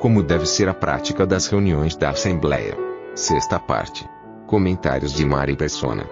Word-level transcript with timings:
Como 0.00 0.22
deve 0.22 0.46
ser 0.46 0.66
a 0.66 0.72
prática 0.72 1.26
das 1.26 1.46
reuniões 1.46 1.94
da 1.94 2.08
Assembleia. 2.08 2.74
Sexta 3.14 3.58
parte. 3.58 4.08
Comentários 4.46 5.12
de 5.12 5.26
Mari 5.26 5.54
Persona. 5.54 6.08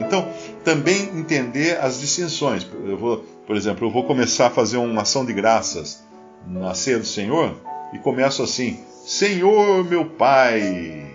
Então, 0.00 0.28
também 0.64 1.16
entender 1.16 1.78
as 1.78 2.00
distinções. 2.00 2.66
Eu 2.84 2.98
vou, 2.98 3.18
por 3.46 3.54
exemplo, 3.54 3.86
eu 3.86 3.92
vou 3.92 4.02
começar 4.02 4.48
a 4.48 4.50
fazer 4.50 4.78
uma 4.78 5.02
ação 5.02 5.24
de 5.24 5.32
graças 5.32 6.04
na 6.48 6.74
ceia 6.74 6.98
do 6.98 7.06
Senhor 7.06 7.54
e 7.92 7.98
começo 8.00 8.42
assim: 8.42 8.80
Senhor, 9.06 9.84
meu 9.84 10.06
Pai, 10.06 11.06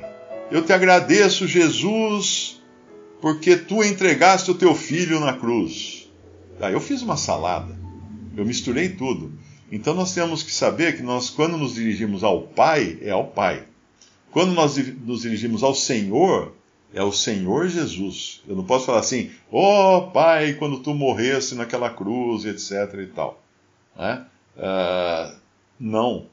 eu 0.49 0.63
te 0.63 0.71
agradeço, 0.71 1.45
Jesus, 1.45 2.63
porque 3.19 3.57
tu 3.57 3.83
entregaste 3.83 4.49
o 4.49 4.55
teu 4.55 4.73
filho 4.73 5.19
na 5.19 5.33
cruz. 5.33 6.09
Aí 6.61 6.71
eu 6.71 6.79
fiz 6.79 7.01
uma 7.01 7.17
salada, 7.17 7.77
eu 8.37 8.45
misturei 8.45 8.87
tudo. 8.87 9.33
Então 9.71 9.93
nós 9.93 10.13
temos 10.13 10.43
que 10.43 10.52
saber 10.52 10.98
que 10.98 11.03
nós, 11.03 11.30
quando 11.30 11.57
nos 11.57 11.75
dirigimos 11.75 12.23
ao 12.23 12.41
Pai, 12.41 12.98
é 13.01 13.12
ao 13.12 13.27
Pai. 13.27 13.65
Quando 14.32 14.51
nós 14.51 14.76
nos 15.05 15.21
dirigimos 15.21 15.63
ao 15.63 15.73
Senhor, 15.73 16.54
é 16.93 17.01
o 17.01 17.12
Senhor 17.12 17.70
Jesus. 17.70 18.41
Eu 18.48 18.55
não 18.55 18.65
posso 18.65 18.85
falar 18.85 18.99
assim, 18.99 19.32
ó 19.51 19.98
oh, 19.98 20.12
Pai, 20.12 20.54
quando 20.55 20.79
tu 20.79 20.93
morresse 20.93 21.55
naquela 21.55 21.90
cruz, 21.90 22.45
etc. 22.45 22.99
e 22.99 23.07
tal. 23.07 23.41
Né? 23.98 24.26
Uh, 24.57 25.37
não, 25.79 26.27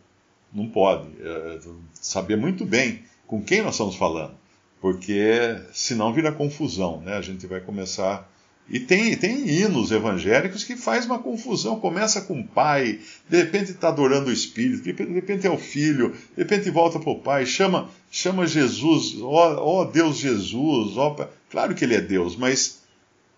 não 0.52 0.68
pode. 0.68 1.08
Uh, 1.08 1.76
saber 1.94 2.36
muito 2.36 2.64
bem 2.64 3.04
com 3.26 3.42
quem 3.42 3.62
nós 3.62 3.74
estamos 3.74 3.94
falando, 3.94 4.34
porque 4.80 5.60
senão 5.72 6.12
vira 6.12 6.32
confusão, 6.32 7.00
né? 7.00 7.16
A 7.16 7.20
gente 7.20 7.46
vai 7.46 7.60
começar 7.60 8.28
e 8.70 8.78
tem, 8.78 9.16
tem 9.16 9.48
hinos 9.48 9.90
evangélicos 9.90 10.62
que 10.62 10.76
faz 10.76 11.06
uma 11.06 11.18
confusão. 11.18 11.80
Começa 11.80 12.20
com 12.20 12.40
o 12.40 12.46
pai, 12.46 13.00
de 13.28 13.36
repente 13.38 13.70
está 13.70 13.88
adorando 13.88 14.28
o 14.28 14.32
Espírito, 14.32 14.82
de 14.82 14.92
repente 14.92 15.46
é 15.46 15.50
o 15.50 15.56
filho, 15.56 16.14
de 16.36 16.42
repente 16.42 16.70
volta 16.70 16.98
para 16.98 17.10
o 17.10 17.18
pai, 17.18 17.46
chama, 17.46 17.90
chama 18.10 18.46
Jesus, 18.46 19.16
ó, 19.22 19.56
ó 19.58 19.84
Deus 19.84 20.18
Jesus, 20.18 20.98
ó, 20.98 21.16
claro 21.50 21.74
que 21.74 21.84
ele 21.84 21.94
é 21.94 22.00
Deus, 22.00 22.36
mas 22.36 22.82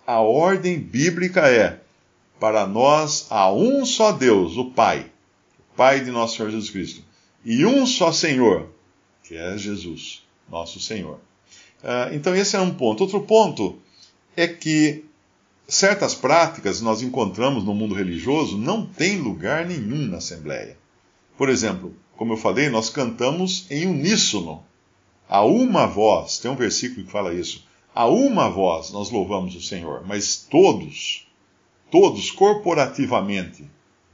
a 0.05 0.19
ordem 0.19 0.79
bíblica 0.79 1.49
é: 1.49 1.79
para 2.41 2.67
nós 2.67 3.27
há 3.31 3.53
um 3.53 3.87
só 3.87 4.11
Deus, 4.11 4.57
o 4.57 4.73
Pai, 4.73 5.07
o 5.73 5.77
Pai 5.77 6.01
de 6.01 6.11
nosso 6.11 6.37
Senhor 6.37 6.51
Jesus 6.51 6.71
Cristo, 6.71 7.05
e 7.45 7.65
um 7.65 7.87
só 7.87 8.11
Senhor, 8.11 8.69
que 9.23 9.37
é 9.37 9.57
Jesus, 9.57 10.25
nosso 10.51 10.81
Senhor. 10.81 11.21
Uh, 11.83 12.13
então, 12.13 12.35
esse 12.35 12.57
é 12.57 12.61
um 12.61 12.75
ponto. 12.75 13.03
Outro 13.05 13.21
ponto 13.23 13.79
é 14.37 14.47
que 14.47 15.05
certas 15.71 16.15
práticas 16.15 16.81
nós 16.81 17.01
encontramos 17.01 17.65
no 17.65 17.73
mundo 17.73 17.95
religioso 17.95 18.59
não 18.59 18.85
tem 18.85 19.19
lugar 19.19 19.65
nenhum 19.65 20.09
na 20.09 20.17
Assembleia. 20.17 20.77
Por 21.39 21.49
exemplo, 21.49 21.95
como 22.17 22.33
eu 22.33 22.37
falei, 22.37 22.69
nós 22.69 22.91
cantamos 22.91 23.67
em 23.71 23.87
uníssono, 23.87 24.63
a 25.29 25.45
uma 25.45 25.87
voz, 25.87 26.39
tem 26.39 26.51
um 26.51 26.57
versículo 26.57 27.07
que 27.07 27.13
fala 27.13 27.33
isso, 27.33 27.65
a 27.95 28.07
uma 28.07 28.51
voz 28.51 28.91
nós 28.91 29.11
louvamos 29.11 29.55
o 29.55 29.63
Senhor, 29.63 30.05
mas 30.05 30.37
todos, 30.37 31.29
todos 31.91 32.33
corporativamente, 32.33 33.65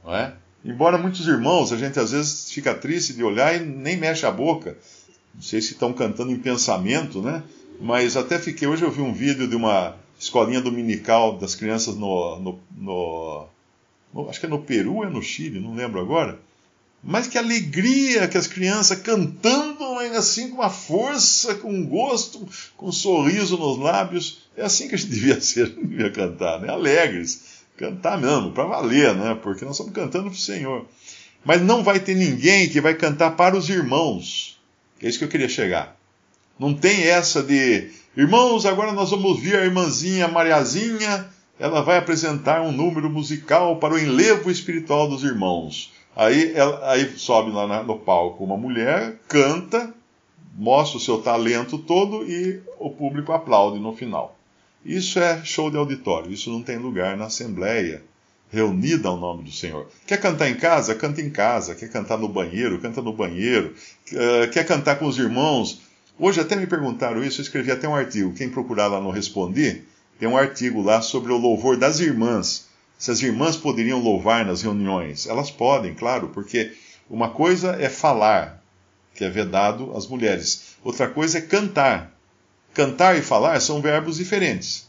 não 0.05 0.15
é? 0.15 0.35
Embora 0.63 0.97
muitos 0.97 1.27
irmãos, 1.27 1.71
a 1.71 1.77
gente 1.77 1.99
às 1.99 2.11
vezes 2.11 2.51
fica 2.51 2.75
triste 2.75 3.13
de 3.13 3.23
olhar 3.23 3.55
e 3.55 3.65
nem 3.65 3.97
mexe 3.97 4.25
a 4.25 4.31
boca. 4.31 4.77
Não 5.33 5.41
sei 5.41 5.61
se 5.61 5.73
estão 5.73 5.93
cantando 5.93 6.31
em 6.31 6.39
pensamento, 6.39 7.21
né? 7.21 7.43
Mas 7.79 8.17
até 8.17 8.37
fiquei, 8.37 8.67
hoje 8.67 8.83
eu 8.83 8.91
vi 8.91 9.01
um 9.01 9.13
vídeo 9.13 9.47
de 9.47 9.55
uma 9.55 9.95
escolinha 10.19 10.61
dominical 10.61 11.37
das 11.37 11.55
crianças 11.55 11.95
no, 11.95 12.39
no, 12.39 12.59
no, 12.77 13.47
no, 14.13 14.29
acho 14.29 14.39
que 14.39 14.45
é 14.45 14.49
no 14.49 14.61
Peru 14.61 14.95
ou 14.95 15.05
é 15.05 15.09
no 15.09 15.21
Chile, 15.21 15.59
não 15.59 15.75
lembro 15.75 15.99
agora. 15.99 16.39
Mas 17.03 17.27
que 17.27 17.37
alegria 17.37 18.27
que 18.27 18.37
as 18.37 18.47
crianças 18.47 18.99
cantando 18.99 19.77
assim 20.15 20.49
com 20.49 20.57
uma 20.57 20.69
força, 20.69 21.55
com 21.55 21.71
um 21.71 21.85
gosto, 21.85 22.47
com 22.75 22.87
um 22.87 22.91
sorriso 22.91 23.57
nos 23.57 23.77
lábios. 23.77 24.39
É 24.55 24.63
assim 24.63 24.87
que 24.87 24.95
a 24.95 24.97
gente 24.97 25.09
devia 25.13 25.39
ser, 25.39 25.69
devia 25.69 26.11
cantar, 26.11 26.59
né? 26.59 26.69
Alegres. 26.69 27.57
Cantar 27.77 28.19
mesmo, 28.19 28.51
para 28.51 28.63
valer, 28.63 29.13
né? 29.15 29.37
Porque 29.41 29.63
nós 29.63 29.75
estamos 29.75 29.93
cantando 29.93 30.25
para 30.25 30.33
o 30.33 30.39
Senhor. 30.39 30.85
Mas 31.45 31.61
não 31.61 31.83
vai 31.83 31.99
ter 31.99 32.15
ninguém 32.15 32.67
que 32.67 32.81
vai 32.81 32.95
cantar 32.95 33.35
para 33.35 33.55
os 33.55 33.69
irmãos. 33.69 34.59
É 35.01 35.07
isso 35.07 35.19
que 35.19 35.23
eu 35.23 35.29
queria 35.29 35.47
chegar. 35.47 35.95
Não 36.57 36.73
tem 36.73 37.03
essa 37.03 37.43
de 37.43 37.91
Irmãos, 38.17 38.65
agora 38.65 38.93
nós 38.93 39.11
vamos 39.11 39.25
ouvir 39.25 39.55
a 39.55 39.63
irmãzinha 39.63 40.27
Mariazinha. 40.27 41.27
Ela 41.59 41.81
vai 41.81 41.97
apresentar 41.97 42.63
um 42.63 42.71
número 42.71 43.11
musical 43.11 43.75
para 43.75 43.93
o 43.93 43.99
enlevo 43.99 44.49
espiritual 44.49 45.07
dos 45.07 45.23
irmãos. 45.23 45.93
Aí, 46.15 46.51
ela, 46.55 46.93
aí 46.93 47.15
sobe 47.15 47.51
lá 47.51 47.83
no 47.83 47.99
palco 47.99 48.43
uma 48.43 48.57
mulher, 48.57 49.19
canta, 49.27 49.93
mostra 50.57 50.97
o 50.97 50.99
seu 50.99 51.19
talento 51.19 51.77
todo 51.77 52.27
e 52.27 52.59
o 52.79 52.89
público 52.89 53.33
aplaude 53.33 53.77
no 53.77 53.95
final. 53.95 54.35
Isso 54.83 55.19
é 55.19 55.45
show 55.45 55.69
de 55.69 55.77
auditório, 55.77 56.33
isso 56.33 56.49
não 56.49 56.63
tem 56.63 56.77
lugar 56.77 57.15
na 57.15 57.25
Assembleia 57.25 58.01
reunida 58.49 59.09
ao 59.09 59.17
nome 59.17 59.43
do 59.43 59.51
Senhor. 59.51 59.87
Quer 60.07 60.19
cantar 60.19 60.49
em 60.49 60.55
casa? 60.55 60.95
Canta 60.95 61.21
em 61.21 61.29
casa. 61.29 61.75
Quer 61.75 61.91
cantar 61.91 62.17
no 62.17 62.27
banheiro? 62.29 62.79
Canta 62.79 62.99
no 62.99 63.13
banheiro. 63.13 63.75
Quer 64.51 64.65
cantar 64.65 64.97
com 64.97 65.05
os 65.05 65.19
irmãos? 65.19 65.85
Hoje 66.19 66.41
até 66.41 66.55
me 66.55 66.65
perguntaram 66.65 67.23
isso, 67.23 67.39
eu 67.39 67.43
escrevi 67.43 67.71
até 67.71 67.87
um 67.87 67.95
artigo. 67.95 68.33
Quem 68.33 68.49
procurar 68.49 68.87
lá 68.87 68.99
no 68.99 69.11
Respondi, 69.11 69.83
tem 70.19 70.27
um 70.27 70.35
artigo 70.35 70.81
lá 70.81 70.99
sobre 70.99 71.31
o 71.31 71.37
louvor 71.37 71.77
das 71.77 71.99
irmãs. 71.99 72.65
Se 72.97 73.11
as 73.11 73.21
irmãs 73.21 73.55
poderiam 73.55 74.01
louvar 74.01 74.43
nas 74.43 74.63
reuniões. 74.63 75.27
Elas 75.27 75.51
podem, 75.51 75.93
claro, 75.93 76.29
porque 76.29 76.73
uma 77.07 77.29
coisa 77.29 77.77
é 77.79 77.87
falar, 77.87 78.63
que 79.13 79.23
é 79.23 79.29
vedado 79.29 79.95
às 79.95 80.07
mulheres. 80.07 80.75
Outra 80.83 81.07
coisa 81.07 81.37
é 81.37 81.41
cantar. 81.41 82.11
Cantar 82.73 83.15
e 83.15 83.21
falar 83.21 83.59
são 83.59 83.79
verbos 83.79 84.17
diferentes. 84.17 84.87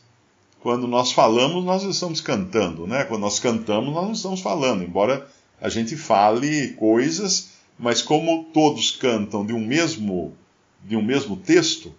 Quando 0.61 0.88
nós 0.88 1.12
falamos, 1.12 1.62
nós 1.62 1.83
estamos 1.83 2.22
cantando, 2.22 2.87
né? 2.87 3.05
Quando 3.05 3.21
nós 3.21 3.38
cantamos, 3.38 3.93
nós 3.93 4.05
não 4.05 4.12
estamos 4.12 4.41
falando, 4.41 4.83
embora 4.83 5.28
a 5.61 5.69
gente 5.69 5.94
fale 5.94 6.69
coisas, 6.69 7.50
mas 7.78 8.00
como 8.00 8.44
todos 8.53 8.93
cantam 8.93 9.44
de 9.44 9.53
um 9.53 9.61
mesmo 9.61 10.34
de 10.84 10.97
um 10.97 11.03
mesmo 11.03 11.37
texto, 11.37 11.94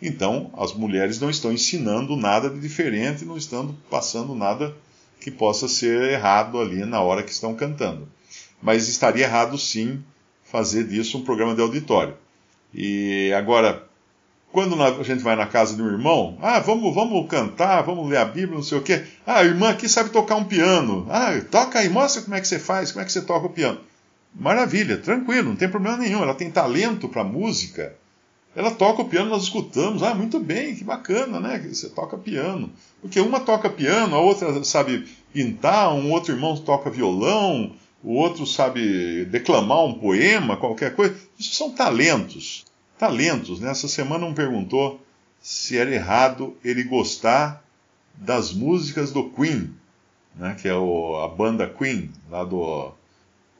então 0.00 0.50
as 0.56 0.72
mulheres 0.72 1.20
não 1.20 1.28
estão 1.28 1.52
ensinando 1.52 2.16
nada 2.16 2.48
de 2.48 2.60
diferente, 2.60 3.24
não 3.24 3.36
estão 3.36 3.74
passando 3.90 4.34
nada 4.34 4.74
que 5.20 5.30
possa 5.30 5.66
ser 5.68 6.12
errado 6.12 6.60
ali 6.60 6.84
na 6.84 7.00
hora 7.00 7.22
que 7.22 7.32
estão 7.32 7.54
cantando. 7.54 8.08
Mas 8.62 8.88
estaria 8.88 9.24
errado 9.24 9.58
sim 9.58 10.02
fazer 10.44 10.84
disso 10.84 11.18
um 11.18 11.24
programa 11.24 11.54
de 11.54 11.60
auditório. 11.60 12.14
E 12.72 13.32
agora, 13.36 13.84
quando 14.52 14.80
a 14.80 15.02
gente 15.02 15.22
vai 15.22 15.34
na 15.34 15.46
casa 15.46 15.74
de 15.74 15.82
um 15.82 15.88
irmão, 15.88 16.38
ah, 16.40 16.60
vamos, 16.60 16.94
vamos 16.94 17.28
cantar, 17.28 17.82
vamos 17.82 18.08
ler 18.08 18.18
a 18.18 18.24
Bíblia, 18.24 18.56
não 18.56 18.62
sei 18.62 18.78
o 18.78 18.82
quê. 18.82 19.04
Ah, 19.26 19.38
a 19.38 19.44
irmã 19.44 19.70
aqui 19.70 19.88
sabe 19.88 20.10
tocar 20.10 20.36
um 20.36 20.44
piano. 20.44 21.06
Ah, 21.10 21.32
toca 21.50 21.80
aí, 21.80 21.88
mostra 21.88 22.22
como 22.22 22.34
é 22.34 22.40
que 22.40 22.48
você 22.48 22.58
faz, 22.58 22.92
como 22.92 23.02
é 23.02 23.04
que 23.04 23.12
você 23.12 23.22
toca 23.22 23.46
o 23.46 23.50
piano. 23.50 23.80
Maravilha, 24.34 24.98
tranquilo, 24.98 25.48
não 25.48 25.56
tem 25.56 25.68
problema 25.68 25.96
nenhum. 25.96 26.22
Ela 26.22 26.34
tem 26.34 26.50
talento 26.50 27.08
para 27.08 27.24
música 27.24 27.94
ela 28.58 28.72
toca 28.72 29.02
o 29.02 29.08
piano, 29.08 29.30
nós 29.30 29.44
escutamos. 29.44 30.02
Ah, 30.02 30.16
muito 30.16 30.40
bem, 30.40 30.74
que 30.74 30.82
bacana, 30.82 31.38
né? 31.38 31.60
Você 31.60 31.88
toca 31.90 32.18
piano. 32.18 32.72
Porque 33.00 33.20
uma 33.20 33.38
toca 33.38 33.70
piano, 33.70 34.16
a 34.16 34.18
outra 34.18 34.64
sabe 34.64 35.06
pintar, 35.32 35.94
um 35.94 36.10
outro 36.10 36.34
irmão 36.34 36.56
toca 36.56 36.90
violão, 36.90 37.72
o 38.02 38.14
outro 38.14 38.44
sabe 38.44 39.24
declamar 39.26 39.84
um 39.84 39.94
poema, 39.94 40.56
qualquer 40.56 40.96
coisa. 40.96 41.14
Isso 41.38 41.54
são 41.54 41.70
talentos. 41.70 42.64
Talentos, 42.98 43.60
né? 43.60 43.70
Essa 43.70 43.86
semana 43.86 44.26
um 44.26 44.34
perguntou 44.34 45.00
se 45.40 45.78
era 45.78 45.94
errado 45.94 46.56
ele 46.64 46.82
gostar 46.82 47.62
das 48.12 48.52
músicas 48.52 49.12
do 49.12 49.30
Queen, 49.30 49.72
né? 50.34 50.56
Que 50.60 50.66
é 50.66 50.74
o, 50.74 51.14
a 51.22 51.28
banda 51.28 51.68
Queen, 51.68 52.10
lá 52.28 52.42
do. 52.42 52.90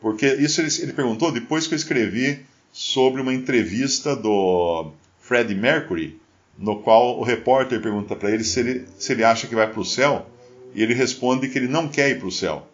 Porque 0.00 0.26
isso 0.26 0.60
ele, 0.60 0.70
ele 0.82 0.92
perguntou 0.92 1.30
depois 1.30 1.68
que 1.68 1.74
eu 1.74 1.78
escrevi 1.78 2.47
sobre 2.78 3.20
uma 3.20 3.34
entrevista 3.34 4.14
do 4.14 4.92
Freddie 5.18 5.56
Mercury, 5.56 6.16
no 6.56 6.80
qual 6.80 7.18
o 7.18 7.24
repórter 7.24 7.82
pergunta 7.82 8.14
para 8.14 8.30
ele 8.30 8.44
se, 8.44 8.60
ele 8.60 8.86
se 8.96 9.12
ele 9.12 9.24
acha 9.24 9.48
que 9.48 9.54
vai 9.56 9.68
para 9.68 9.80
o 9.80 9.84
céu, 9.84 10.30
e 10.72 10.80
ele 10.80 10.94
responde 10.94 11.48
que 11.48 11.58
ele 11.58 11.66
não 11.66 11.88
quer 11.88 12.08
ir 12.08 12.20
para 12.20 12.28
o 12.28 12.30
céu. 12.30 12.68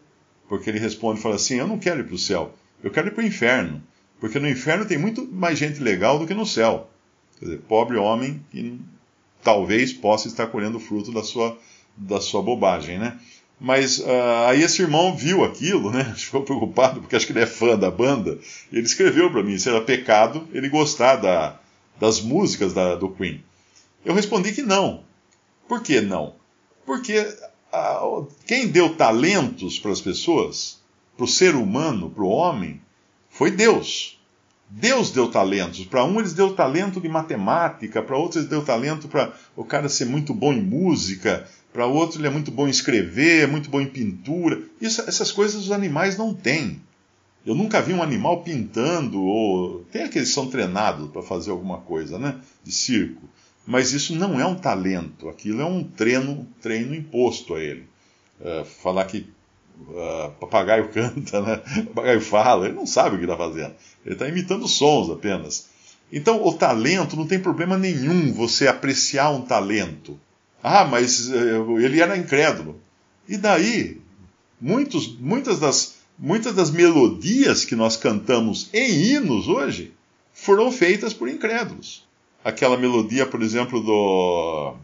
Porque 0.46 0.68
ele 0.68 0.78
responde 0.78 1.20
e 1.20 1.22
fala 1.22 1.36
assim: 1.36 1.54
Eu 1.54 1.66
não 1.66 1.78
quero 1.78 2.00
ir 2.00 2.04
para 2.04 2.14
o 2.14 2.18
céu, 2.18 2.52
eu 2.82 2.90
quero 2.90 3.08
ir 3.08 3.12
para 3.12 3.24
o 3.24 3.26
inferno. 3.26 3.82
Porque 4.20 4.38
no 4.38 4.46
inferno 4.46 4.84
tem 4.84 4.98
muito 4.98 5.26
mais 5.26 5.58
gente 5.58 5.80
legal 5.80 6.18
do 6.18 6.26
que 6.26 6.34
no 6.34 6.44
céu. 6.44 6.90
Quer 7.38 7.46
dizer, 7.46 7.60
pobre 7.66 7.96
homem 7.96 8.44
que 8.50 8.78
talvez 9.42 9.94
possa 9.94 10.28
estar 10.28 10.48
colhendo 10.48 10.76
o 10.76 10.80
fruto 10.80 11.12
da 11.12 11.22
sua, 11.22 11.58
da 11.96 12.20
sua 12.20 12.42
bobagem, 12.42 12.98
né? 12.98 13.18
Mas 13.60 13.98
uh, 13.98 14.48
aí 14.48 14.62
esse 14.62 14.82
irmão 14.82 15.16
viu 15.16 15.44
aquilo, 15.44 15.90
né? 15.90 16.04
Ficou 16.16 16.42
preocupado, 16.42 17.00
porque 17.00 17.16
acho 17.16 17.26
que 17.26 17.32
ele 17.32 17.40
é 17.40 17.46
fã 17.46 17.78
da 17.78 17.90
banda. 17.90 18.38
Ele 18.72 18.84
escreveu 18.84 19.30
para 19.30 19.42
mim 19.42 19.58
se 19.58 19.68
era 19.68 19.80
pecado 19.80 20.46
ele 20.52 20.68
gostar 20.68 21.16
da, 21.16 21.58
das 21.98 22.20
músicas 22.20 22.72
da, 22.72 22.94
do 22.94 23.08
Queen. 23.08 23.42
Eu 24.04 24.14
respondi 24.14 24.52
que 24.52 24.62
não. 24.62 25.04
Por 25.68 25.82
que 25.82 26.00
não? 26.00 26.34
Porque 26.84 27.18
uh, 27.72 28.26
quem 28.46 28.68
deu 28.68 28.94
talentos 28.94 29.78
para 29.78 29.92
as 29.92 30.00
pessoas, 30.00 30.80
para 31.16 31.24
o 31.24 31.28
ser 31.28 31.54
humano, 31.54 32.10
para 32.10 32.24
o 32.24 32.28
homem, 32.28 32.80
foi 33.30 33.50
Deus. 33.50 34.20
Deus 34.68 35.10
deu 35.10 35.30
talentos. 35.30 35.84
Para 35.84 36.04
um, 36.04 36.18
eles 36.18 36.34
deu 36.34 36.54
talento 36.54 37.00
de 37.00 37.08
matemática, 37.08 38.02
para 38.02 38.16
outros, 38.16 38.36
eles 38.36 38.50
deu 38.50 38.64
talento 38.64 39.08
para 39.08 39.32
o 39.56 39.64
cara 39.64 39.88
ser 39.88 40.04
muito 40.04 40.34
bom 40.34 40.52
em 40.52 40.60
música, 40.60 41.48
para 41.74 41.86
outro, 41.86 42.20
ele 42.20 42.28
é 42.28 42.30
muito 42.30 42.52
bom 42.52 42.68
em 42.68 42.70
escrever, 42.70 43.42
é 43.42 43.46
muito 43.48 43.68
bom 43.68 43.80
em 43.80 43.88
pintura. 43.88 44.62
Isso, 44.80 45.02
essas 45.08 45.32
coisas 45.32 45.64
os 45.64 45.72
animais 45.72 46.16
não 46.16 46.32
têm. 46.32 46.80
Eu 47.44 47.52
nunca 47.52 47.82
vi 47.82 47.92
um 47.92 48.00
animal 48.00 48.44
pintando, 48.44 49.20
ou. 49.20 49.80
Tem 49.90 50.04
aqueles 50.04 50.28
que 50.28 50.34
são 50.36 50.46
treinados 50.46 51.10
para 51.10 51.20
fazer 51.20 51.50
alguma 51.50 51.78
coisa, 51.78 52.16
né? 52.16 52.36
De 52.62 52.70
circo. 52.70 53.28
Mas 53.66 53.92
isso 53.92 54.14
não 54.14 54.40
é 54.40 54.46
um 54.46 54.54
talento, 54.54 55.28
aquilo 55.28 55.60
é 55.60 55.64
um 55.64 55.82
treino, 55.82 56.46
treino 56.62 56.94
imposto 56.94 57.54
a 57.54 57.60
ele. 57.60 57.88
Uh, 58.40 58.64
falar 58.64 59.06
que 59.06 59.26
uh, 59.80 60.30
papagaio 60.38 60.90
canta, 60.94 61.40
né? 61.40 61.56
papagaio 61.92 62.20
fala, 62.20 62.66
ele 62.66 62.76
não 62.76 62.86
sabe 62.86 63.16
o 63.16 63.18
que 63.18 63.24
está 63.24 63.36
fazendo. 63.36 63.74
Ele 64.06 64.14
está 64.14 64.28
imitando 64.28 64.68
sons 64.68 65.10
apenas. 65.10 65.68
Então, 66.12 66.46
o 66.46 66.52
talento, 66.52 67.16
não 67.16 67.26
tem 67.26 67.40
problema 67.40 67.76
nenhum 67.76 68.32
você 68.32 68.68
apreciar 68.68 69.30
um 69.30 69.42
talento. 69.42 70.20
Ah, 70.66 70.86
mas 70.86 71.28
uh, 71.28 71.78
ele 71.78 72.00
era 72.00 72.16
incrédulo. 72.16 72.80
E 73.28 73.36
daí, 73.36 74.00
muitos, 74.58 75.14
muitas, 75.18 75.60
das, 75.60 75.96
muitas 76.18 76.54
das 76.54 76.70
melodias 76.70 77.66
que 77.66 77.76
nós 77.76 77.98
cantamos 77.98 78.70
em 78.72 79.04
hinos 79.04 79.46
hoje 79.46 79.92
foram 80.32 80.72
feitas 80.72 81.12
por 81.12 81.28
incrédulos. 81.28 82.02
Aquela 82.42 82.78
melodia, 82.78 83.26
por 83.26 83.42
exemplo, 83.42 83.82
do 83.82 84.74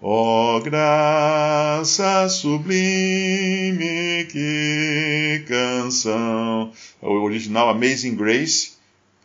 oh, 0.00 0.60
graça 0.62 2.28
sublime, 2.28 4.28
que 4.30 5.44
canção. 5.48 6.70
O 7.02 7.14
original 7.24 7.68
Amazing 7.68 8.14
Grace, 8.14 8.74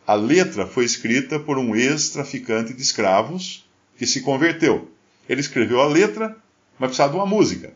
a 0.04 0.14
letra 0.14 0.66
foi 0.66 0.84
escrita 0.84 1.38
por 1.38 1.58
um 1.58 1.76
ex-traficante 1.76 2.74
de 2.74 2.82
escravos 2.82 3.64
que 3.96 4.04
se 4.04 4.20
converteu. 4.20 4.92
Ele 5.28 5.40
escreveu 5.40 5.80
a 5.80 5.86
letra, 5.86 6.36
mas 6.78 6.88
precisava 6.88 7.12
de 7.12 7.18
uma 7.18 7.26
música. 7.26 7.72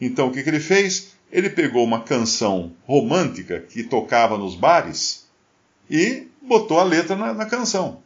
Então 0.00 0.28
o 0.28 0.32
que, 0.32 0.42
que 0.42 0.48
ele 0.48 0.60
fez? 0.60 1.12
Ele 1.30 1.50
pegou 1.50 1.84
uma 1.84 2.00
canção 2.00 2.72
romântica 2.86 3.60
que 3.60 3.82
tocava 3.82 4.38
nos 4.38 4.54
bares 4.54 5.26
e 5.90 6.26
botou 6.40 6.80
a 6.80 6.84
letra 6.84 7.14
na, 7.14 7.34
na 7.34 7.46
canção. 7.46 8.02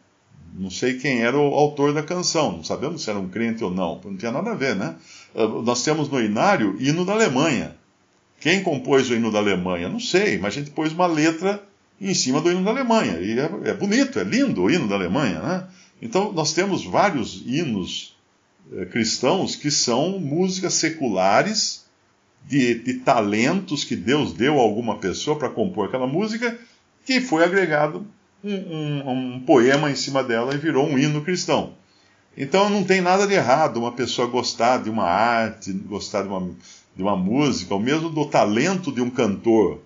Não 0.55 0.71
sei 0.71 0.99
quem 0.99 1.23
era 1.23 1.39
o 1.39 1.55
autor 1.55 1.95
da 1.95 2.03
canção, 2.03 2.53
não 2.53 2.65
sabemos 2.65 3.03
se 3.03 3.11
era 3.11 3.19
um 3.19 3.29
crente 3.29 3.65
ou 3.65 3.71
não, 3.71 4.01
não 4.05 4.17
tinha 4.17 4.33
nada 4.33 4.51
a 4.51 4.55
ver, 4.55 4.77
né? 4.77 4.97
Ah, 5.35 5.47
nós 5.47 5.83
temos 5.83 6.09
no 6.11 6.21
Inário 6.21 6.77
hino 6.79 7.05
da 7.05 7.13
Alemanha. 7.13 7.77
Quem 8.39 8.63
compôs 8.63 9.09
o 9.09 9.15
hino 9.15 9.31
da 9.31 9.39
Alemanha? 9.39 9.89
Não 9.89 10.01
sei, 10.01 10.37
mas 10.37 10.55
a 10.55 10.59
gente 10.59 10.73
pôs 10.73 10.93
uma 10.93 11.07
letra 11.07 11.63
em 12.01 12.13
cima 12.13 12.41
do 12.41 12.51
hino 12.51 12.65
da 12.65 12.71
Alemanha. 12.71 13.21
E 13.21 13.39
é, 13.39 13.71
é 13.71 13.75
bonito, 13.75 14.19
é 14.19 14.25
lindo 14.25 14.63
o 14.63 14.71
hino 14.71 14.89
da 14.89 14.97
Alemanha, 14.97 15.41
né? 15.41 15.69
Então 16.03 16.33
nós 16.33 16.53
temos 16.53 16.85
vários 16.85 17.43
hinos 17.47 18.12
cristãos 18.91 19.57
que 19.57 19.71
são 19.71 20.19
músicas 20.19 20.75
seculares 20.75 21.85
de, 22.47 22.75
de 22.75 22.95
talentos 22.95 23.85
que 23.85 23.95
Deus 23.97 24.33
deu 24.33 24.59
a 24.59 24.63
alguma 24.63 24.99
pessoa 24.99 25.39
para 25.39 25.49
compor 25.49 25.87
aquela 25.87 26.07
música 26.07 26.59
que 27.05 27.21
foi 27.21 27.45
agregado 27.45 28.07
um, 28.43 28.55
um, 28.55 29.11
um 29.35 29.41
poema 29.41 29.91
em 29.91 29.97
cima 29.97 30.23
dela 30.23 30.55
e 30.55 30.59
virou 30.59 30.87
um 30.87 30.99
hino 30.99 31.23
cristão. 31.23 31.75
Então 32.37 32.71
não 32.71 32.83
tem 32.83 33.01
nada 33.01 33.27
de 33.27 33.35
errado 33.35 33.77
uma 33.77 33.93
pessoa 33.93 34.27
gostar 34.27 34.79
de 34.83 34.91
uma 34.91 35.05
arte, 35.05 35.73
gostar 35.73 36.23
de 36.23 36.29
uma, 36.29 36.51
de 36.97 37.03
uma 37.03 37.17
música, 37.17 37.75
ou 37.75 37.81
mesmo 37.81 38.09
do 38.09 38.25
talento 38.27 38.91
de 38.91 39.01
um 39.01 39.11
cantor 39.11 39.81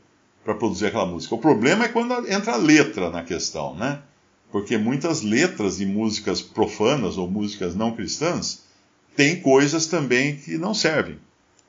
para 0.44 0.54
produzir 0.54 0.86
aquela 0.86 1.06
música. 1.06 1.34
O 1.34 1.38
problema 1.38 1.84
é 1.84 1.88
quando 1.88 2.14
entra 2.30 2.52
a 2.52 2.56
letra 2.56 3.10
na 3.10 3.24
questão, 3.24 3.74
né? 3.74 3.98
Porque 4.52 4.78
muitas 4.78 5.22
letras 5.22 5.78
de 5.78 5.86
músicas 5.86 6.40
profanas 6.40 7.18
ou 7.18 7.28
músicas 7.28 7.74
não 7.74 7.90
cristãs 7.90 8.65
têm 9.16 9.40
coisas 9.40 9.86
também 9.86 10.36
que 10.36 10.58
não 10.58 10.74
servem. 10.74 11.18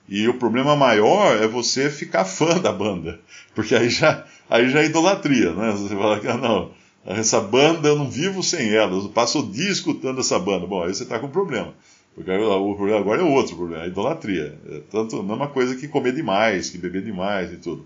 E 0.10 0.28
o 0.28 0.36
problema 0.36 0.76
maior 0.76 1.42
é 1.42 1.48
você 1.48 1.90
ficar 1.90 2.24
fã 2.26 2.60
da 2.60 2.72
banda, 2.72 3.20
porque 3.56 3.76
aí 3.76 3.90
já, 3.90 4.26
aí 4.50 4.70
já 4.70 4.82
é 4.82 4.86
idolatria, 4.86 5.54
né? 5.54 5.72
Você 5.72 5.96
fala 5.96 6.20
que, 6.20 6.28
ah, 6.28 6.38
não, 6.38 6.72
essa 7.06 7.42
banda 7.42 7.90
eu 7.90 7.96
não 7.96 8.10
vivo 8.10 8.42
sem 8.44 8.74
ela, 8.74 8.92
eu 8.92 9.10
passo 9.10 9.40
o 9.40 9.52
dia 9.52 9.70
escutando 9.70 10.20
essa 10.20 10.38
banda. 10.40 10.66
Bom, 10.66 10.84
aí 10.84 10.94
você 10.94 11.04
está 11.04 11.20
com 11.20 11.30
problema. 11.30 11.74
Porque 12.16 12.32
o 12.32 12.76
problema 12.76 13.00
agora 13.00 13.22
é 13.22 13.24
outro 13.24 13.56
problema, 13.56 13.84
é 13.84 13.86
a 13.86 13.88
idolatria. 13.90 14.58
É 14.70 14.82
tanto 14.90 15.20
a 15.20 15.24
mesma 15.24 15.48
coisa 15.48 15.76
que 15.76 15.88
comer 15.88 16.14
demais, 16.14 16.70
que 16.70 16.78
beber 16.78 17.04
demais 17.04 17.54
e 17.54 17.58
tudo. 17.58 17.86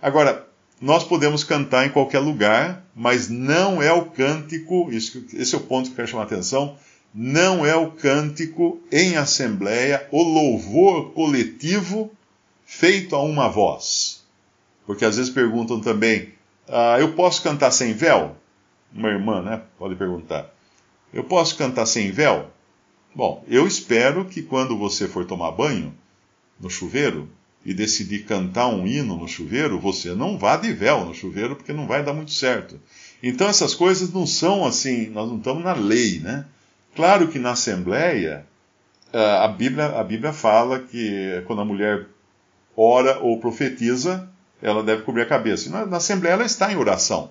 Agora, 0.00 0.46
nós 0.80 1.02
podemos 1.02 1.42
cantar 1.42 1.86
em 1.86 1.90
qualquer 1.90 2.20
lugar, 2.20 2.84
mas 2.94 3.28
não 3.28 3.82
é 3.82 3.92
o 3.92 4.06
cântico, 4.06 4.88
esse 4.92 5.54
é 5.54 5.58
o 5.58 5.62
ponto 5.62 5.86
que 5.86 5.92
eu 5.92 5.96
quero 5.96 6.08
chamar 6.08 6.22
a 6.22 6.26
atenção, 6.26 6.76
não 7.14 7.64
é 7.64 7.76
o 7.76 7.92
cântico 7.92 8.80
em 8.90 9.16
assembleia, 9.16 10.08
o 10.10 10.22
louvor 10.22 11.12
coletivo 11.12 12.10
feito 12.66 13.14
a 13.14 13.22
uma 13.22 13.48
voz. 13.48 14.24
Porque 14.84 15.04
às 15.04 15.16
vezes 15.16 15.32
perguntam 15.32 15.80
também, 15.80 16.30
ah, 16.68 16.96
eu 16.98 17.12
posso 17.12 17.40
cantar 17.40 17.70
sem 17.70 17.92
véu? 17.92 18.36
Uma 18.92 19.10
irmã, 19.10 19.40
né? 19.42 19.62
Pode 19.78 19.94
perguntar. 19.94 20.52
Eu 21.12 21.22
posso 21.22 21.56
cantar 21.56 21.86
sem 21.86 22.10
véu? 22.10 22.50
Bom, 23.14 23.44
eu 23.46 23.64
espero 23.64 24.24
que 24.24 24.42
quando 24.42 24.76
você 24.76 25.06
for 25.06 25.24
tomar 25.24 25.52
banho 25.52 25.94
no 26.58 26.68
chuveiro 26.68 27.28
e 27.64 27.72
decidir 27.72 28.24
cantar 28.24 28.66
um 28.66 28.86
hino 28.86 29.16
no 29.16 29.28
chuveiro, 29.28 29.78
você 29.78 30.14
não 30.14 30.36
vá 30.36 30.56
de 30.56 30.72
véu 30.72 31.04
no 31.04 31.14
chuveiro, 31.14 31.54
porque 31.54 31.72
não 31.72 31.86
vai 31.86 32.02
dar 32.02 32.12
muito 32.12 32.32
certo. 32.32 32.80
Então 33.22 33.48
essas 33.48 33.72
coisas 33.72 34.12
não 34.12 34.26
são 34.26 34.66
assim, 34.66 35.08
nós 35.10 35.28
não 35.28 35.38
estamos 35.38 35.62
na 35.62 35.74
lei, 35.74 36.18
né? 36.18 36.44
Claro 36.94 37.28
que 37.28 37.38
na 37.38 37.52
Assembleia, 37.52 38.46
a 39.12 39.48
Bíblia, 39.48 39.86
a 39.86 40.04
Bíblia 40.04 40.32
fala 40.32 40.80
que 40.80 41.42
quando 41.46 41.62
a 41.62 41.64
mulher 41.64 42.06
ora 42.76 43.18
ou 43.18 43.38
profetiza, 43.40 44.28
ela 44.62 44.82
deve 44.82 45.02
cobrir 45.02 45.22
a 45.22 45.26
cabeça. 45.26 45.70
Na, 45.70 45.84
na 45.86 45.96
Assembleia 45.98 46.34
ela 46.34 46.44
está 46.44 46.72
em 46.72 46.76
oração. 46.76 47.30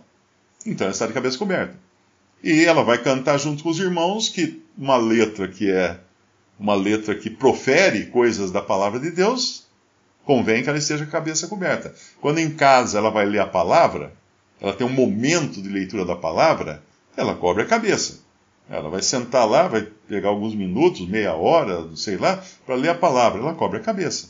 Então 0.66 0.86
ela 0.86 0.94
está 0.94 1.08
de 1.08 1.14
cabeça 1.14 1.38
coberta. 1.38 1.76
E 2.44 2.66
ela 2.66 2.84
vai 2.84 2.98
cantar 2.98 3.38
junto 3.38 3.64
com 3.64 3.70
os 3.70 3.80
irmãos 3.80 4.30
que 4.30 4.62
uma 4.78 4.98
letra 4.98 5.48
que 5.48 5.72
é 5.72 5.98
uma 6.60 6.76
letra 6.76 7.16
que 7.16 7.30
profere 7.30 8.06
coisas 8.06 8.52
da 8.52 8.62
palavra 8.62 9.00
de 9.00 9.12
Deus, 9.12 9.66
convém 10.24 10.64
que 10.64 10.70
ela 10.70 10.78
esteja 10.78 11.04
com 11.04 11.10
a 11.10 11.20
cabeça 11.20 11.48
coberta. 11.48 11.94
Quando 12.22 12.40
em 12.40 12.52
casa 12.52 12.98
ela 12.98 13.10
vai 13.10 13.26
ler 13.26 13.40
a 13.40 13.48
palavra, 13.48 14.14
ela 14.62 14.74
tem 14.74 14.86
um 14.86 14.92
momento 14.92 15.62
de 15.62 15.68
leitura 15.68 16.06
da 16.06 16.16
palavra, 16.16 16.82
ela 17.18 17.36
cobre 17.36 17.64
a 17.64 17.66
cabeça. 17.66 18.20
Ela 18.70 18.90
vai 18.90 19.02
sentar 19.02 19.48
lá, 19.48 19.68
vai 19.68 19.88
pegar 20.08 20.30
alguns 20.30 20.56
minutos, 20.56 21.08
meia 21.08 21.34
hora, 21.34 21.88
sei 21.96 22.18
lá, 22.18 22.42
para 22.66 22.76
ler 22.76 22.90
a 22.90 22.96
palavra. 22.96 23.42
Ela 23.42 23.54
cobre 23.54 23.78
a 23.78 23.82
cabeça. 23.82 24.30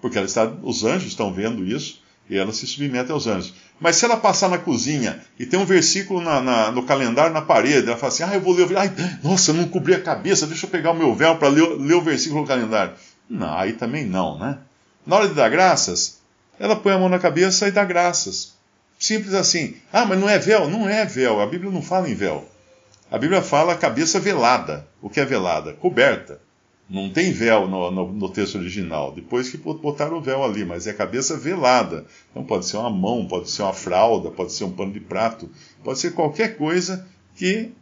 Porque 0.00 0.16
ela 0.16 0.26
está, 0.26 0.44
os 0.62 0.84
anjos 0.84 1.08
estão 1.08 1.32
vendo 1.32 1.64
isso 1.64 2.02
e 2.28 2.36
ela 2.36 2.52
se 2.52 2.66
submete 2.66 3.10
aos 3.10 3.26
anjos. 3.26 3.52
Mas 3.80 3.96
se 3.96 4.04
ela 4.04 4.16
passar 4.16 4.48
na 4.48 4.58
cozinha 4.58 5.20
e 5.38 5.44
tem 5.44 5.58
um 5.58 5.64
versículo 5.64 6.20
na, 6.20 6.40
na, 6.40 6.70
no 6.70 6.82
calendário 6.84 7.32
na 7.32 7.42
parede, 7.42 7.88
ela 7.88 7.96
fala 7.96 8.12
assim: 8.12 8.22
ah, 8.22 8.34
eu 8.34 8.40
vou 8.40 8.54
ler 8.54 8.68
nossa, 9.22 9.50
eu 9.50 9.54
não 9.54 9.68
cobri 9.68 9.94
a 9.94 10.00
cabeça, 10.00 10.46
deixa 10.46 10.66
eu 10.66 10.70
pegar 10.70 10.92
o 10.92 10.96
meu 10.96 11.14
véu 11.14 11.36
para 11.36 11.48
ler, 11.48 11.66
ler 11.78 11.94
o 11.94 12.02
versículo 12.02 12.42
no 12.42 12.46
calendário. 12.46 12.94
Não, 13.28 13.56
aí 13.56 13.72
também 13.72 14.04
não, 14.04 14.38
né? 14.38 14.58
Na 15.06 15.16
hora 15.16 15.28
de 15.28 15.34
dar 15.34 15.48
graças, 15.48 16.20
ela 16.58 16.76
põe 16.76 16.92
a 16.92 16.98
mão 16.98 17.08
na 17.08 17.18
cabeça 17.18 17.66
e 17.66 17.72
dá 17.72 17.84
graças. 17.84 18.54
Simples 18.98 19.32
assim. 19.32 19.76
Ah, 19.92 20.04
mas 20.04 20.20
não 20.20 20.28
é 20.28 20.38
véu? 20.38 20.68
Não 20.68 20.88
é 20.88 21.06
véu. 21.06 21.40
A 21.40 21.46
Bíblia 21.46 21.70
não 21.70 21.80
fala 21.80 22.08
em 22.08 22.14
véu. 22.14 22.46
A 23.10 23.18
Bíblia 23.18 23.42
fala 23.42 23.74
cabeça 23.74 24.20
velada. 24.20 24.86
O 25.02 25.10
que 25.10 25.18
é 25.18 25.24
velada? 25.24 25.72
Coberta. 25.72 26.40
Não 26.88 27.10
tem 27.10 27.32
véu 27.32 27.68
no, 27.68 27.90
no, 27.90 28.12
no, 28.12 28.28
texto 28.28 28.56
original. 28.56 29.12
Depois 29.12 29.48
que 29.48 29.56
botaram 29.56 30.18
o 30.18 30.20
véu 30.20 30.44
ali, 30.44 30.64
mas 30.64 30.86
é 30.86 30.92
cabeça 30.92 31.36
velada. 31.36 32.04
Então 32.30 32.44
pode 32.44 32.66
ser 32.66 32.76
uma 32.76 32.90
mão, 32.90 33.26
pode 33.26 33.50
ser 33.50 33.62
uma 33.62 33.72
fralda, 33.72 34.30
pode 34.30 34.52
ser 34.52 34.64
um 34.64 34.72
pano 34.72 34.92
de 34.92 35.00
prato, 35.00 35.48
pode 35.82 35.98
ser 35.98 36.12
qualquer 36.12 36.56
coisa 36.56 37.06
que 37.34 37.72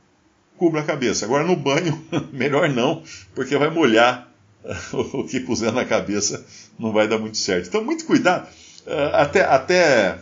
cubra 0.56 0.80
a 0.80 0.84
cabeça. 0.84 1.26
Agora 1.26 1.44
no 1.44 1.56
banho, 1.56 2.02
melhor 2.32 2.68
não, 2.70 3.02
porque 3.34 3.56
vai 3.56 3.70
molhar 3.70 4.30
o 4.92 5.24
que 5.24 5.40
puser 5.40 5.72
na 5.72 5.84
cabeça, 5.84 6.44
não 6.78 6.92
vai 6.92 7.06
dar 7.06 7.18
muito 7.18 7.36
certo. 7.36 7.68
Então, 7.68 7.84
muito 7.84 8.04
cuidado. 8.04 8.48
Uh, 8.86 9.14
até, 9.14 9.44
até, 9.44 10.18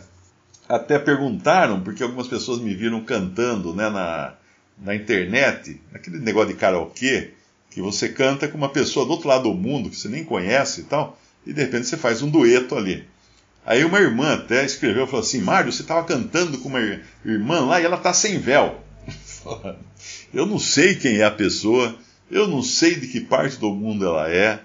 até 0.67 0.99
perguntaram, 0.99 1.81
porque 1.81 2.03
algumas 2.03 2.27
pessoas 2.27 2.59
me 2.59 2.73
viram 2.73 3.03
cantando 3.03 3.73
né, 3.73 3.89
na, 3.89 4.33
na 4.79 4.95
internet, 4.95 5.79
aquele 5.93 6.19
negócio 6.19 6.49
de 6.49 6.59
karaokê, 6.59 7.31
que 7.69 7.81
você 7.81 8.09
canta 8.09 8.47
com 8.47 8.57
uma 8.57 8.69
pessoa 8.69 9.05
do 9.05 9.11
outro 9.11 9.27
lado 9.27 9.43
do 9.43 9.53
mundo, 9.53 9.89
que 9.89 9.95
você 9.95 10.07
nem 10.07 10.23
conhece 10.23 10.81
e 10.81 10.83
tal, 10.85 11.19
e 11.45 11.53
de 11.53 11.61
repente 11.61 11.87
você 11.87 11.97
faz 11.97 12.21
um 12.21 12.29
dueto 12.29 12.75
ali. 12.75 13.07
Aí 13.65 13.83
uma 13.83 13.99
irmã 13.99 14.33
até 14.33 14.63
escreveu, 14.63 15.05
falou 15.05 15.21
assim, 15.21 15.41
Mário, 15.41 15.71
você 15.71 15.81
estava 15.81 16.05
cantando 16.05 16.57
com 16.59 16.69
uma 16.69 16.79
irmã 17.25 17.65
lá 17.65 17.81
e 17.81 17.85
ela 17.85 17.97
está 17.97 18.13
sem 18.13 18.39
véu. 18.39 18.81
Eu 20.33 20.45
não 20.45 20.59
sei 20.59 20.95
quem 20.95 21.17
é 21.17 21.23
a 21.23 21.31
pessoa, 21.31 21.97
eu 22.29 22.47
não 22.47 22.61
sei 22.61 22.95
de 22.95 23.07
que 23.07 23.21
parte 23.21 23.57
do 23.57 23.73
mundo 23.73 24.05
ela 24.05 24.29
é, 24.29 24.59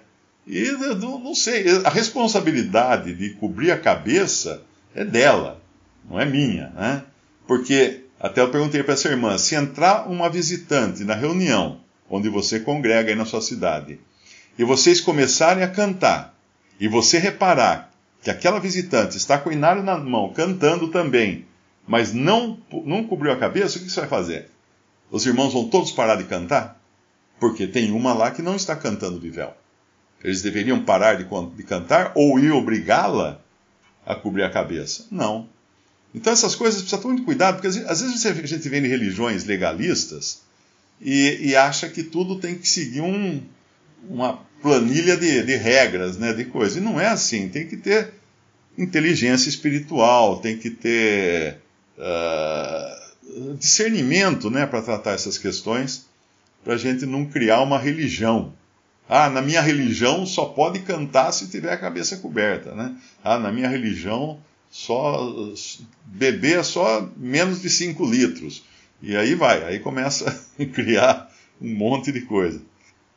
e 0.46 0.58
eu 0.58 0.96
não, 0.96 1.18
não 1.18 1.34
sei. 1.34 1.64
A 1.84 1.88
responsabilidade 1.88 3.14
de 3.14 3.30
cobrir 3.34 3.70
a 3.70 3.78
cabeça 3.78 4.62
é 4.94 5.04
dela, 5.04 5.62
não 6.08 6.18
é 6.20 6.24
minha, 6.24 6.70
né? 6.70 7.04
Porque, 7.46 8.01
até 8.22 8.40
eu 8.40 8.50
perguntei 8.50 8.84
para 8.84 8.94
essa 8.94 9.08
irmã, 9.08 9.36
se 9.36 9.56
entrar 9.56 10.08
uma 10.08 10.30
visitante 10.30 11.02
na 11.02 11.14
reunião 11.14 11.80
onde 12.08 12.28
você 12.28 12.60
congrega 12.60 13.10
aí 13.10 13.16
na 13.16 13.24
sua 13.24 13.42
cidade, 13.42 13.98
e 14.56 14.62
vocês 14.62 15.00
começarem 15.00 15.64
a 15.64 15.68
cantar, 15.68 16.38
e 16.78 16.86
você 16.86 17.18
reparar 17.18 17.90
que 18.22 18.30
aquela 18.30 18.60
visitante 18.60 19.16
está 19.16 19.38
com 19.38 19.50
o 19.50 19.52
inário 19.52 19.82
na 19.82 19.98
mão, 19.98 20.32
cantando 20.32 20.88
também, 20.88 21.46
mas 21.86 22.12
não, 22.12 22.58
não 22.84 23.04
cobriu 23.04 23.32
a 23.32 23.36
cabeça, 23.36 23.78
o 23.78 23.82
que 23.82 23.90
você 23.90 24.00
vai 24.00 24.08
fazer? 24.08 24.50
Os 25.10 25.26
irmãos 25.26 25.52
vão 25.52 25.68
todos 25.68 25.90
parar 25.90 26.14
de 26.16 26.24
cantar? 26.24 26.80
Porque 27.40 27.66
tem 27.66 27.90
uma 27.90 28.12
lá 28.12 28.30
que 28.30 28.40
não 28.40 28.54
está 28.54 28.76
cantando 28.76 29.18
véu. 29.18 29.52
Eles 30.22 30.42
deveriam 30.42 30.84
parar 30.84 31.14
de, 31.14 31.24
de 31.24 31.62
cantar 31.64 32.12
ou 32.14 32.38
ir 32.38 32.52
obrigá-la 32.52 33.40
a 34.06 34.14
cobrir 34.14 34.44
a 34.44 34.50
cabeça? 34.50 35.06
Não. 35.10 35.48
Então 36.14 36.32
essas 36.32 36.54
coisas 36.54 36.80
precisa 36.80 37.00
ter 37.00 37.08
muito 37.08 37.24
cuidado, 37.24 37.54
porque 37.60 37.68
às 37.68 38.00
vezes 38.00 38.26
a 38.26 38.32
gente 38.32 38.68
vê 38.68 38.78
em 38.78 38.86
religiões 38.86 39.44
legalistas 39.44 40.42
e, 41.00 41.48
e 41.48 41.56
acha 41.56 41.88
que 41.88 42.02
tudo 42.02 42.38
tem 42.38 42.54
que 42.56 42.68
seguir 42.68 43.00
um, 43.00 43.42
uma 44.08 44.38
planilha 44.60 45.16
de, 45.16 45.42
de 45.42 45.56
regras, 45.56 46.16
né, 46.16 46.32
de 46.32 46.44
coisas. 46.44 46.76
E 46.76 46.80
não 46.80 47.00
é 47.00 47.08
assim. 47.08 47.48
Tem 47.48 47.66
que 47.66 47.76
ter 47.76 48.14
inteligência 48.78 49.48
espiritual, 49.48 50.38
tem 50.38 50.56
que 50.56 50.70
ter 50.70 51.58
uh, 51.98 53.56
discernimento 53.56 54.50
né, 54.50 54.66
para 54.66 54.82
tratar 54.82 55.12
essas 55.12 55.36
questões, 55.38 56.06
para 56.62 56.74
a 56.74 56.78
gente 56.78 57.04
não 57.04 57.24
criar 57.24 57.60
uma 57.60 57.78
religião. 57.78 58.52
Ah, 59.08 59.28
na 59.28 59.42
minha 59.42 59.60
religião 59.60 60.24
só 60.24 60.46
pode 60.46 60.78
cantar 60.80 61.32
se 61.32 61.48
tiver 61.48 61.72
a 61.72 61.76
cabeça 61.76 62.16
coberta, 62.18 62.74
né? 62.74 62.96
Ah, 63.22 63.38
na 63.38 63.52
minha 63.52 63.68
religião 63.68 64.38
só 64.72 65.32
beber 66.04 66.58
é 66.58 66.62
só 66.64 67.08
menos 67.16 67.62
de 67.62 67.70
5 67.70 68.04
litros. 68.04 68.64
E 69.00 69.14
aí 69.14 69.36
vai, 69.36 69.62
aí 69.62 69.78
começa 69.78 70.28
a 70.58 70.64
criar 70.66 71.32
um 71.60 71.72
monte 71.72 72.10
de 72.10 72.22
coisa. 72.22 72.60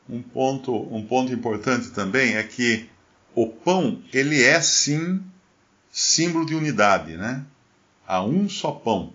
Um 0.08 0.22
ponto, 0.22 0.72
um 0.94 1.04
ponto 1.04 1.32
importante 1.32 1.90
também 1.90 2.36
é 2.36 2.42
que 2.44 2.88
o 3.34 3.48
pão, 3.48 4.00
ele 4.12 4.40
é 4.44 4.60
sim 4.60 5.20
símbolo 5.90 6.46
de 6.46 6.54
unidade, 6.54 7.16
né? 7.16 7.44
Há 8.06 8.22
um 8.22 8.48
só 8.48 8.70
pão 8.70 9.12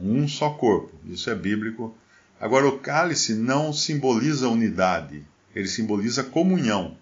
um 0.00 0.26
só 0.26 0.50
corpo. 0.50 0.92
Isso 1.06 1.30
é 1.30 1.34
bíblico. 1.34 1.94
Agora, 2.40 2.66
o 2.66 2.78
cálice 2.78 3.34
não 3.34 3.72
simboliza 3.72 4.48
unidade, 4.48 5.22
ele 5.54 5.68
simboliza 5.68 6.24
comunhão. 6.24 6.96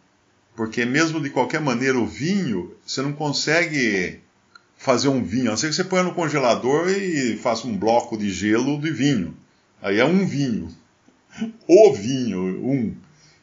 Porque, 0.56 0.84
mesmo 0.84 1.20
de 1.20 1.30
qualquer 1.30 1.60
maneira, 1.60 1.98
o 1.98 2.06
vinho, 2.06 2.74
você 2.84 3.00
não 3.00 3.12
consegue 3.12 4.20
fazer 4.78 5.08
um 5.08 5.22
vinho, 5.22 5.48
a 5.48 5.50
não 5.50 5.56
ser 5.56 5.68
que 5.68 5.74
você 5.74 5.84
ponha 5.84 6.04
no 6.04 6.14
congelador 6.14 6.88
e 6.88 7.36
faça 7.36 7.66
um 7.66 7.76
bloco 7.76 8.16
de 8.16 8.30
gelo 8.30 8.80
de 8.80 8.90
vinho. 8.90 9.36
Aí 9.82 9.98
é 9.98 10.04
um 10.04 10.24
vinho. 10.24 10.74
O 11.66 11.92
vinho, 11.92 12.40
um. 12.64 12.96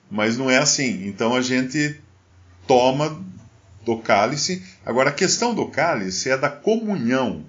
Mas 0.10 0.38
não 0.38 0.50
é 0.50 0.58
assim. 0.58 1.08
Então 1.08 1.36
a 1.36 1.42
gente 1.42 2.00
toma 2.66 3.22
do 3.84 3.98
cálice. 3.98 4.64
Agora, 4.86 5.10
a 5.10 5.14
questão 5.14 5.54
do 5.54 5.68
cálice 5.68 6.30
é 6.30 6.38
da 6.38 6.50
comunhão 6.50 7.46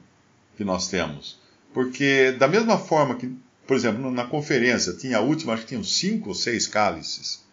que 0.57 0.65
nós 0.65 0.89
temos. 0.89 1.39
Porque, 1.73 2.33
da 2.33 2.49
mesma 2.49 2.79
forma 2.79 3.15
que, 3.15 3.33
por 3.67 3.77
exemplo, 3.77 4.11
na 4.11 4.25
conferência, 4.25 4.95
tinha 4.95 5.19
a 5.19 5.21
última, 5.21 5.55
acho 5.55 5.63
que 5.63 5.69
tinham 5.69 5.85
cinco 5.85 6.31
ou 6.31 6.35
seis 6.35 6.67
cálices 6.67 7.45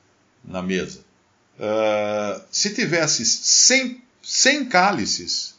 na 0.44 0.62
mesa. 0.62 1.02
Uh, 1.60 2.42
se 2.52 2.74
tivesse 2.74 3.26
100, 3.26 4.02
100 4.22 4.66
cálices, 4.66 5.53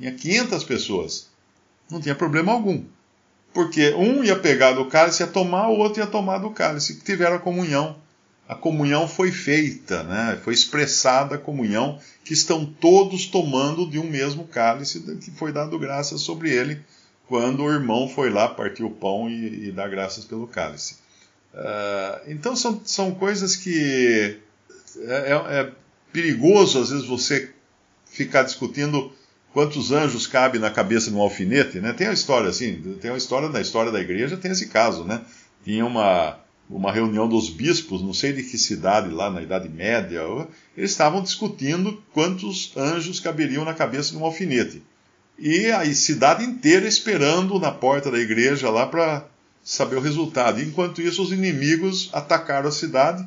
tinha 0.00 0.12
500 0.12 0.64
pessoas, 0.64 1.28
não 1.90 2.00
tinha 2.00 2.14
problema 2.14 2.52
algum. 2.52 2.82
Porque 3.52 3.92
um 3.94 4.24
ia 4.24 4.38
pegar 4.38 4.72
do 4.72 4.86
cálice, 4.86 5.22
ia 5.22 5.26
tomar, 5.26 5.68
o 5.68 5.78
outro 5.78 6.00
ia 6.00 6.06
tomar 6.06 6.38
do 6.38 6.50
cálice, 6.50 6.96
que 6.96 7.04
tiveram 7.04 7.36
a 7.36 7.40
comunhão. 7.40 7.96
A 8.48 8.54
comunhão 8.54 9.06
foi 9.06 9.30
feita, 9.30 10.02
né? 10.02 10.40
foi 10.42 10.54
expressada 10.54 11.34
a 11.34 11.38
comunhão, 11.38 12.00
que 12.24 12.32
estão 12.32 12.64
todos 12.64 13.26
tomando 13.26 13.88
de 13.88 13.98
um 13.98 14.08
mesmo 14.08 14.46
cálice, 14.46 15.00
que 15.18 15.30
foi 15.32 15.52
dado 15.52 15.78
graça 15.78 16.16
sobre 16.16 16.50
ele 16.50 16.80
quando 17.28 17.62
o 17.62 17.70
irmão 17.70 18.08
foi 18.08 18.28
lá 18.30 18.48
partir 18.48 18.82
o 18.82 18.90
pão 18.90 19.30
e, 19.30 19.68
e 19.68 19.72
dar 19.72 19.88
graças 19.88 20.24
pelo 20.24 20.48
cálice. 20.48 20.96
Uh, 21.54 22.28
então 22.28 22.56
são, 22.56 22.80
são 22.84 23.12
coisas 23.12 23.54
que 23.54 24.40
é, 24.98 25.32
é, 25.32 25.60
é, 25.60 25.72
perigoso 26.12 26.80
às 26.80 26.90
vezes 26.90 27.06
você 27.06 27.52
ficar 28.04 28.42
discutindo 28.42 29.12
quantos 29.52 29.92
anjos 29.92 30.26
cabe 30.26 30.58
na 30.58 30.70
cabeça 30.70 31.10
de 31.10 31.16
um 31.16 31.20
alfinete, 31.20 31.80
né? 31.80 31.92
Tem 31.92 32.06
uma 32.06 32.14
história 32.14 32.48
assim, 32.48 32.96
tem 33.00 33.10
uma 33.10 33.18
história 33.18 33.48
na 33.48 33.60
história 33.60 33.90
da 33.90 34.00
igreja 34.00 34.36
tem 34.36 34.50
esse 34.50 34.68
caso, 34.68 35.04
né? 35.04 35.20
Tinha 35.64 35.84
uma 35.84 36.38
uma 36.68 36.92
reunião 36.92 37.28
dos 37.28 37.50
bispos, 37.50 38.00
não 38.00 38.14
sei 38.14 38.32
de 38.32 38.44
que 38.44 38.56
cidade 38.56 39.10
lá 39.10 39.28
na 39.28 39.42
Idade 39.42 39.68
Média, 39.68 40.22
eles 40.76 40.92
estavam 40.92 41.20
discutindo 41.20 42.00
quantos 42.12 42.72
anjos 42.76 43.18
caberiam 43.18 43.64
na 43.64 43.74
cabeça 43.74 44.12
de 44.12 44.18
um 44.18 44.24
alfinete 44.24 44.80
e 45.40 45.72
a 45.72 45.92
cidade 45.94 46.44
inteira 46.44 46.86
esperando 46.86 47.58
na 47.58 47.72
porta 47.72 48.10
da 48.10 48.18
igreja 48.18 48.68
lá 48.68 48.86
para 48.86 49.26
saber 49.64 49.96
o 49.96 50.00
resultado. 50.00 50.60
Enquanto 50.60 51.00
isso, 51.00 51.22
os 51.22 51.32
inimigos 51.32 52.10
atacaram 52.12 52.68
a 52.68 52.72
cidade. 52.72 53.26